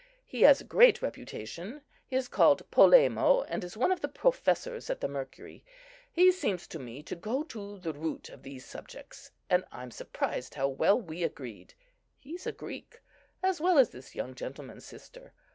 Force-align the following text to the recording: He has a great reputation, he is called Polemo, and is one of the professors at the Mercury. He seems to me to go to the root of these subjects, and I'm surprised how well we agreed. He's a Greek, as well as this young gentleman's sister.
He 0.25 0.41
has 0.41 0.59
a 0.61 0.63
great 0.63 1.03
reputation, 1.03 1.81
he 2.07 2.15
is 2.15 2.27
called 2.27 2.63
Polemo, 2.71 3.43
and 3.43 3.63
is 3.63 3.77
one 3.77 3.91
of 3.91 4.01
the 4.01 4.07
professors 4.07 4.89
at 4.89 4.99
the 4.99 5.07
Mercury. 5.07 5.63
He 6.11 6.31
seems 6.31 6.65
to 6.69 6.79
me 6.79 7.03
to 7.03 7.15
go 7.15 7.43
to 7.43 7.77
the 7.77 7.93
root 7.93 8.27
of 8.29 8.41
these 8.41 8.65
subjects, 8.65 9.29
and 9.47 9.63
I'm 9.71 9.91
surprised 9.91 10.55
how 10.55 10.69
well 10.69 10.99
we 10.99 11.21
agreed. 11.21 11.75
He's 12.17 12.47
a 12.47 12.51
Greek, 12.51 12.99
as 13.43 13.61
well 13.61 13.77
as 13.77 13.91
this 13.91 14.15
young 14.15 14.33
gentleman's 14.33 14.85
sister. 14.87 15.33